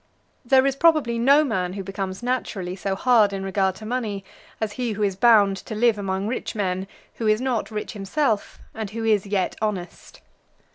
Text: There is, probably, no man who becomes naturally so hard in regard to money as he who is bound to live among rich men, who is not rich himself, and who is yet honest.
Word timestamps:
There 0.43 0.65
is, 0.65 0.75
probably, 0.75 1.19
no 1.19 1.43
man 1.43 1.73
who 1.73 1.83
becomes 1.83 2.23
naturally 2.23 2.75
so 2.75 2.95
hard 2.95 3.31
in 3.33 3.43
regard 3.43 3.75
to 3.75 3.85
money 3.85 4.25
as 4.59 4.71
he 4.71 4.93
who 4.93 5.03
is 5.03 5.15
bound 5.15 5.57
to 5.57 5.75
live 5.75 5.99
among 5.99 6.25
rich 6.27 6.55
men, 6.55 6.87
who 7.17 7.27
is 7.27 7.39
not 7.39 7.69
rich 7.69 7.91
himself, 7.93 8.57
and 8.73 8.89
who 8.89 9.05
is 9.05 9.27
yet 9.27 9.55
honest. 9.61 10.19